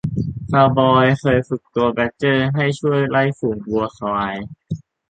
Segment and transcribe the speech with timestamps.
[0.51, 4.35] คาวบอยเคยฝึกตัวแบดเจอร์ให้ช่วยไล่ฝูงวัวควาย